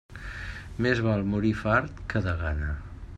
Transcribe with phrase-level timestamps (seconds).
[0.85, 2.73] Més val morir fart que de gana.